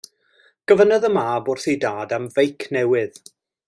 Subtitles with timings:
[0.71, 3.25] Gofynnodd y mab wrth ei dad am feic newydd.